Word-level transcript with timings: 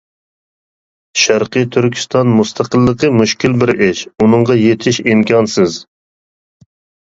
شەرقىي 1.23 1.67
تۈركىستان 1.75 2.31
مۇستەقىللىقى 2.39 3.13
مۈشكۈل 3.19 3.59
بىر 3.65 3.75
ئىش، 3.89 4.03
ئۇنىڭغا 4.11 4.59
يېتىش 4.65 5.03
ئىمكانسىز. 5.07 5.81